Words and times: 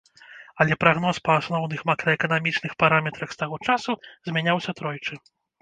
Але 0.63 0.77
прагноз 0.83 1.19
па 1.27 1.35
асноўных 1.41 1.83
макраэканамічных 1.91 2.71
параметрах 2.85 3.29
з 3.37 3.41
таго 3.43 3.55
часу 3.69 3.91
змяняўся 4.31 4.71
тройчы. 4.81 5.13